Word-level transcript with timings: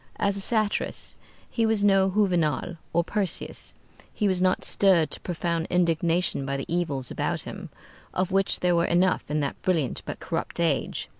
As 0.15 0.35
a 0.35 0.41
satirist 0.41 1.15
he 1.47 1.63
was 1.63 1.83
no 1.83 2.09
Juvenal 2.09 2.77
or 2.91 3.03
Persius. 3.03 3.75
He 4.11 4.27
was 4.27 4.41
not 4.41 4.65
stirred 4.65 5.11
to 5.11 5.19
profound 5.19 5.67
indignation 5.69 6.43
by 6.43 6.57
the 6.57 6.65
evils 6.67 7.11
about 7.11 7.41
him, 7.41 7.69
of 8.11 8.31
which 8.31 8.61
there 8.61 8.75
were 8.75 8.85
enough 8.85 9.29
in 9.29 9.41
that 9.41 9.61
brilliant 9.61 10.01
but 10.07 10.19
corrupt 10.19 10.59
age. 10.59 11.07